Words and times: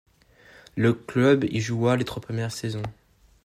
Le 0.75 0.93
club 0.95 1.43
y 1.43 1.61
joua 1.61 1.95
les 1.95 2.05
trois 2.05 2.23
premières 2.23 2.51
saisons. 2.51 2.81